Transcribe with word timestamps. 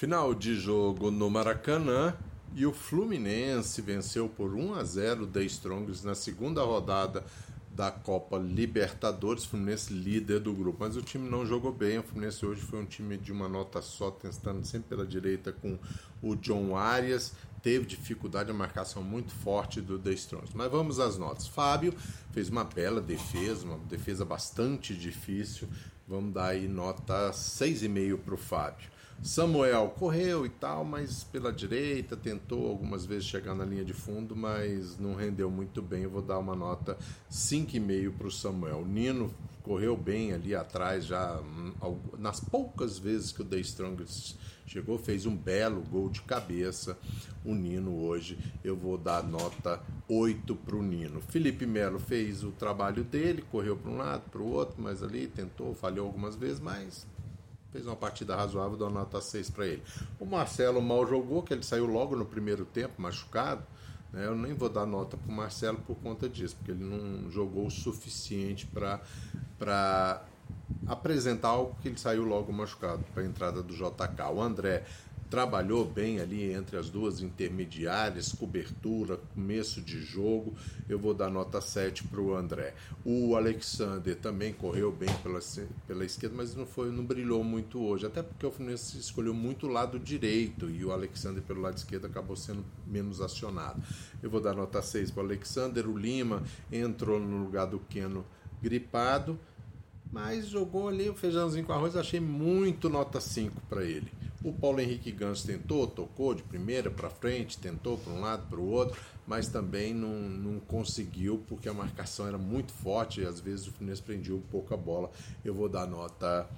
Final 0.00 0.32
de 0.34 0.54
jogo 0.54 1.10
no 1.10 1.28
Maracanã 1.28 2.16
e 2.54 2.64
o 2.64 2.72
Fluminense 2.72 3.82
venceu 3.82 4.30
por 4.30 4.54
1 4.54 4.76
a 4.76 4.82
0 4.82 5.24
o 5.24 5.26
The 5.26 5.42
Strongest 5.42 6.04
na 6.04 6.14
segunda 6.14 6.62
rodada 6.62 7.22
da 7.70 7.90
Copa 7.90 8.38
Libertadores, 8.38 9.44
Fluminense 9.44 9.92
líder 9.92 10.40
do 10.40 10.54
grupo, 10.54 10.78
mas 10.80 10.96
o 10.96 11.02
time 11.02 11.28
não 11.28 11.44
jogou 11.44 11.70
bem. 11.70 11.98
O 11.98 12.02
Fluminense 12.02 12.46
hoje 12.46 12.62
foi 12.62 12.80
um 12.80 12.86
time 12.86 13.18
de 13.18 13.30
uma 13.30 13.46
nota 13.46 13.82
só, 13.82 14.10
testando 14.10 14.66
sempre 14.66 14.88
pela 14.88 15.06
direita 15.06 15.52
com 15.52 15.78
o 16.22 16.34
John 16.34 16.74
Arias. 16.74 17.34
Teve 17.62 17.84
dificuldade, 17.84 18.50
a 18.50 18.54
marcação 18.54 19.02
muito 19.02 19.34
forte 19.34 19.82
do 19.82 19.98
The 19.98 20.12
Strongest. 20.12 20.54
Mas 20.54 20.70
vamos 20.70 20.98
às 20.98 21.18
notas. 21.18 21.46
Fábio 21.46 21.92
fez 22.32 22.48
uma 22.48 22.64
bela 22.64 23.02
defesa, 23.02 23.66
uma 23.66 23.76
defesa 23.80 24.24
bastante 24.24 24.96
difícil. 24.96 25.68
Vamos 26.08 26.32
dar 26.32 26.46
aí 26.46 26.66
nota 26.66 27.32
6,5 27.32 28.16
para 28.16 28.34
o 28.34 28.38
Fábio. 28.38 28.88
Samuel 29.22 29.94
correu 29.98 30.46
e 30.46 30.48
tal, 30.48 30.82
mas 30.82 31.22
pela 31.24 31.52
direita, 31.52 32.16
tentou 32.16 32.66
algumas 32.66 33.04
vezes 33.04 33.26
chegar 33.26 33.54
na 33.54 33.66
linha 33.66 33.84
de 33.84 33.92
fundo, 33.92 34.34
mas 34.34 34.98
não 34.98 35.14
rendeu 35.14 35.50
muito 35.50 35.82
bem. 35.82 36.04
Eu 36.04 36.10
vou 36.10 36.22
dar 36.22 36.38
uma 36.38 36.56
nota 36.56 36.96
5,5 37.30 38.12
para 38.16 38.26
o 38.26 38.30
Samuel. 38.30 38.84
Nino 38.86 39.30
correu 39.62 39.94
bem 39.94 40.32
ali 40.32 40.54
atrás, 40.54 41.04
já 41.04 41.38
hum, 41.38 41.72
nas 42.18 42.40
poucas 42.40 42.98
vezes 42.98 43.30
que 43.30 43.42
o 43.42 43.44
The 43.44 43.58
Strongest 43.58 44.36
chegou, 44.66 44.98
fez 44.98 45.26
um 45.26 45.36
belo 45.36 45.82
gol 45.82 46.08
de 46.08 46.22
cabeça. 46.22 46.96
O 47.44 47.54
Nino 47.54 48.02
hoje 48.02 48.38
eu 48.64 48.74
vou 48.74 48.96
dar 48.96 49.22
nota 49.22 49.82
8 50.08 50.56
para 50.56 50.76
o 50.76 50.82
Nino. 50.82 51.20
Felipe 51.20 51.66
Melo 51.66 51.98
fez 51.98 52.42
o 52.42 52.52
trabalho 52.52 53.04
dele, 53.04 53.44
correu 53.50 53.76
para 53.76 53.90
um 53.90 53.98
lado, 53.98 54.30
para 54.30 54.40
o 54.40 54.50
outro, 54.50 54.76
mas 54.80 55.02
ali 55.02 55.26
tentou, 55.26 55.74
falhou 55.74 56.06
algumas 56.06 56.36
vezes, 56.36 56.58
mas 56.58 57.06
fez 57.72 57.86
uma 57.86 57.96
partida 57.96 58.36
razoável, 58.36 58.76
dou 58.76 58.90
nota 58.90 59.20
6 59.20 59.50
para 59.50 59.66
ele. 59.66 59.82
O 60.18 60.26
Marcelo 60.26 60.80
mal 60.82 61.06
jogou, 61.06 61.42
que 61.42 61.52
ele 61.54 61.62
saiu 61.62 61.86
logo 61.86 62.16
no 62.16 62.24
primeiro 62.24 62.64
tempo, 62.64 63.00
machucado. 63.00 63.62
Né? 64.12 64.26
Eu 64.26 64.34
nem 64.34 64.54
vou 64.54 64.68
dar 64.68 64.86
nota 64.86 65.16
para 65.16 65.30
o 65.30 65.34
Marcelo 65.34 65.78
por 65.78 65.96
conta 65.96 66.28
disso, 66.28 66.56
porque 66.56 66.72
ele 66.72 66.84
não 66.84 67.30
jogou 67.30 67.66
o 67.66 67.70
suficiente 67.70 68.66
para 68.66 69.00
apresentar 70.86 71.48
algo 71.48 71.76
que 71.80 71.88
ele 71.88 71.98
saiu 71.98 72.24
logo 72.24 72.52
machucado 72.52 73.04
para 73.14 73.22
a 73.22 73.26
entrada 73.26 73.62
do 73.62 73.72
JK. 73.72 74.20
O 74.34 74.42
André 74.42 74.84
trabalhou 75.30 75.84
bem 75.84 76.18
ali 76.18 76.52
entre 76.52 76.76
as 76.76 76.90
duas 76.90 77.22
intermediárias, 77.22 78.32
cobertura, 78.32 79.16
começo 79.32 79.80
de 79.80 80.02
jogo. 80.02 80.54
Eu 80.88 80.98
vou 80.98 81.14
dar 81.14 81.30
nota 81.30 81.60
7 81.60 82.04
para 82.08 82.20
o 82.20 82.34
André. 82.34 82.74
O 83.04 83.36
Alexander 83.36 84.16
também 84.16 84.52
correu 84.52 84.90
bem 84.90 85.08
pela, 85.22 85.38
pela 85.86 86.04
esquerda, 86.04 86.36
mas 86.36 86.56
não 86.56 86.66
foi, 86.66 86.90
não 86.90 87.04
brilhou 87.04 87.44
muito 87.44 87.80
hoje, 87.80 88.06
até 88.06 88.22
porque 88.22 88.44
o 88.44 88.50
Fluminense 88.50 88.98
escolheu 88.98 89.32
muito 89.32 89.68
o 89.68 89.70
lado 89.70 90.00
direito 90.00 90.68
e 90.68 90.84
o 90.84 90.90
Alexander 90.90 91.40
pelo 91.42 91.60
lado 91.60 91.78
esquerdo 91.78 92.06
acabou 92.06 92.34
sendo 92.34 92.64
menos 92.84 93.20
acionado. 93.20 93.80
Eu 94.20 94.28
vou 94.28 94.40
dar 94.40 94.54
nota 94.54 94.82
6 94.82 95.12
para 95.12 95.22
o 95.22 95.26
Alexander. 95.26 95.88
O 95.88 95.96
Lima 95.96 96.42
entrou 96.72 97.20
no 97.20 97.44
lugar 97.44 97.66
do 97.66 97.78
Keno 97.78 98.26
gripado 98.60 99.38
mas 100.12 100.48
jogou 100.48 100.88
ali 100.88 101.08
o 101.08 101.14
feijãozinho 101.14 101.64
com 101.64 101.72
arroz, 101.72 101.94
achei 101.94 102.18
muito 102.18 102.88
nota 102.88 103.20
5 103.20 103.60
para 103.68 103.84
ele. 103.84 104.10
O 104.42 104.52
Paulo 104.52 104.80
Henrique 104.80 105.12
Gans 105.12 105.42
tentou, 105.42 105.86
tocou 105.86 106.34
de 106.34 106.42
primeira 106.42 106.90
para 106.90 107.10
frente, 107.10 107.58
tentou 107.58 107.98
para 107.98 108.12
um 108.12 108.20
lado, 108.20 108.48
para 108.48 108.58
o 108.58 108.70
outro, 108.70 108.98
mas 109.26 109.48
também 109.48 109.92
não, 109.92 110.14
não 110.14 110.58
conseguiu 110.60 111.44
porque 111.46 111.68
a 111.68 111.74
marcação 111.74 112.26
era 112.26 112.38
muito 112.38 112.72
forte 112.72 113.20
e 113.20 113.26
às 113.26 113.38
vezes 113.38 113.66
o 113.66 113.72
Fluminense 113.72 114.00
prendia 114.00 114.34
um 114.34 114.40
pouco 114.40 114.72
a 114.72 114.76
bola. 114.78 115.10
Eu 115.44 115.52
vou 115.52 115.68
dar 115.68 115.86
nota 115.86 116.48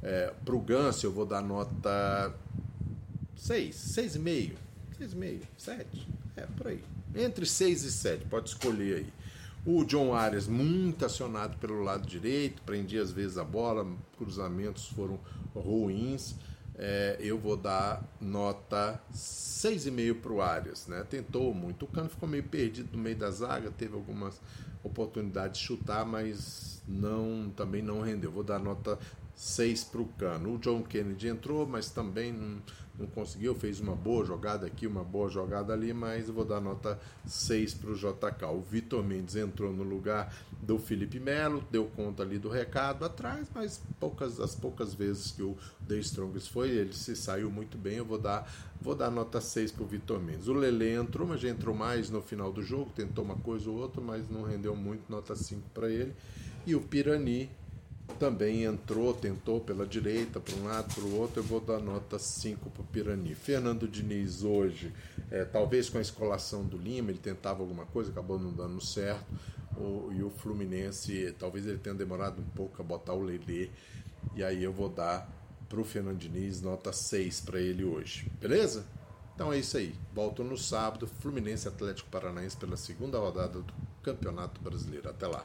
é, 0.00 0.32
para 0.44 0.54
o 0.54 0.60
Gans, 0.60 1.02
eu 1.02 1.10
vou 1.10 1.26
dar 1.26 1.42
nota 1.42 2.32
6, 3.36 3.74
6,5, 3.74 4.52
6,5, 5.00 5.40
7, 5.58 6.08
é 6.36 6.42
por 6.42 6.68
aí. 6.68 6.84
Entre 7.16 7.44
6 7.44 7.82
e 7.82 7.92
7, 7.92 8.26
pode 8.26 8.50
escolher 8.50 8.98
aí. 8.98 9.12
O 9.66 9.84
John 9.84 10.14
Arias, 10.14 10.46
muito 10.46 11.04
acionado 11.04 11.56
pelo 11.56 11.82
lado 11.82 12.06
direito, 12.06 12.62
prendia 12.62 13.02
às 13.02 13.10
vezes 13.10 13.38
a 13.38 13.44
bola, 13.44 13.86
cruzamentos 14.18 14.86
foram 14.88 15.18
ruins. 15.54 16.34
É, 16.76 17.16
eu 17.20 17.38
vou 17.38 17.56
dar 17.56 18.02
nota 18.20 19.00
6,5 19.12 20.20
para 20.20 20.32
o 20.32 20.42
Arias. 20.42 20.86
Né? 20.86 21.04
Tentou 21.08 21.54
muito. 21.54 21.84
O 21.84 21.88
Cano 21.88 22.08
ficou 22.08 22.28
meio 22.28 22.44
perdido 22.44 22.96
no 22.96 23.02
meio 23.02 23.16
da 23.16 23.30
zaga, 23.30 23.70
teve 23.70 23.94
algumas 23.94 24.40
oportunidades 24.82 25.60
de 25.60 25.66
chutar, 25.66 26.04
mas 26.04 26.82
não 26.86 27.50
também 27.56 27.82
não 27.82 28.00
rendeu. 28.00 28.30
Vou 28.30 28.42
dar 28.42 28.58
nota 28.58 28.98
6 29.34 29.84
para 29.84 30.00
o 30.00 30.06
Cano. 30.06 30.54
O 30.54 30.58
John 30.58 30.82
Kennedy 30.82 31.28
entrou, 31.28 31.66
mas 31.66 31.90
também 31.90 32.32
não, 32.32 32.62
não, 32.98 33.06
conseguiu, 33.06 33.54
fez 33.54 33.80
uma 33.80 33.94
boa 33.94 34.24
jogada 34.24 34.66
aqui, 34.66 34.86
uma 34.86 35.02
boa 35.02 35.28
jogada 35.28 35.72
ali, 35.72 35.92
mas 35.92 36.28
vou 36.28 36.44
dar 36.44 36.60
nota 36.60 36.98
6 37.26 37.74
para 37.74 37.90
o 37.90 37.94
JK. 37.94 38.44
O 38.52 38.60
Vitor 38.60 39.02
Mendes 39.02 39.34
entrou 39.34 39.72
no 39.72 39.82
lugar 39.82 40.34
do 40.62 40.78
Felipe 40.78 41.18
Melo, 41.18 41.64
deu 41.70 41.86
conta 41.86 42.22
ali 42.22 42.38
do 42.38 42.48
recado 42.48 43.04
atrás, 43.04 43.48
mas 43.54 43.82
poucas 43.98 44.38
as 44.38 44.54
poucas 44.54 44.94
vezes 44.94 45.32
que 45.32 45.42
o 45.42 45.56
The 45.86 45.98
Strongest 45.98 46.50
foi, 46.50 46.70
ele 46.70 46.92
se 46.92 47.16
saiu 47.16 47.50
muito 47.50 47.76
bem, 47.76 47.96
eu 47.96 48.04
vou 48.04 48.18
dar, 48.18 48.50
vou 48.80 48.94
dar 48.94 49.10
nota 49.10 49.40
6 49.40 49.72
para 49.72 49.82
o 49.82 49.86
Vitor 49.86 50.20
Mendes. 50.20 50.46
O 50.46 50.54
Lele 50.54 50.94
entrou, 50.94 51.26
mas 51.26 51.40
já 51.40 51.48
entrou 51.48 51.74
mais 51.74 52.08
no 52.08 52.22
final 52.22 52.52
do 52.52 52.62
jogo, 52.62 52.90
tentou 52.94 53.24
uma 53.24 53.36
coisa 53.36 53.68
ou 53.68 53.76
outra, 53.76 54.00
mas 54.00 54.28
não 54.30 54.42
rendeu 54.42 54.76
muito, 54.76 55.02
nota 55.10 55.34
5 55.34 55.70
para 55.74 55.90
ele. 55.90 56.14
E 56.66 56.74
o 56.74 56.80
Pirani 56.80 57.50
também 58.18 58.64
entrou, 58.64 59.12
tentou 59.14 59.60
pela 59.60 59.86
direita, 59.86 60.38
para 60.38 60.54
um 60.56 60.64
lado, 60.64 60.94
para 60.94 61.04
o 61.04 61.18
outro, 61.18 61.40
eu 61.40 61.44
vou 61.44 61.60
dar 61.60 61.78
nota 61.78 62.18
5 62.18 62.70
para 62.70 62.82
o 62.82 62.86
Pirani. 62.86 63.34
Fernando 63.34 63.88
Diniz 63.88 64.42
hoje, 64.42 64.92
é, 65.30 65.44
talvez 65.44 65.88
com 65.88 65.98
a 65.98 66.00
escolação 66.00 66.64
do 66.64 66.76
Lima, 66.76 67.10
ele 67.10 67.18
tentava 67.18 67.60
alguma 67.60 67.86
coisa, 67.86 68.10
acabou 68.10 68.38
não 68.38 68.52
dando 68.52 68.80
certo. 68.80 69.24
O, 69.76 70.12
e 70.12 70.22
o 70.22 70.30
Fluminense, 70.30 71.34
talvez 71.38 71.66
ele 71.66 71.78
tenha 71.78 71.94
demorado 71.94 72.40
um 72.40 72.48
pouco 72.50 72.80
a 72.80 72.84
botar 72.84 73.12
o 73.12 73.22
Lelê, 73.22 73.70
e 74.36 74.44
aí 74.44 74.62
eu 74.62 74.72
vou 74.72 74.88
dar 74.88 75.28
para 75.68 75.80
o 75.80 75.84
Fernando 75.84 76.18
Diniz 76.18 76.62
nota 76.62 76.92
6 76.92 77.40
para 77.40 77.60
ele 77.60 77.84
hoje. 77.84 78.30
Beleza? 78.40 78.86
Então 79.34 79.52
é 79.52 79.58
isso 79.58 79.76
aí. 79.76 79.94
Volto 80.14 80.44
no 80.44 80.56
sábado, 80.56 81.06
Fluminense 81.06 81.66
Atlético 81.66 82.08
Paranaense 82.08 82.56
pela 82.56 82.76
segunda 82.76 83.18
rodada 83.18 83.60
do 83.60 83.74
Campeonato 84.02 84.60
Brasileiro. 84.60 85.10
Até 85.10 85.26
lá. 85.26 85.44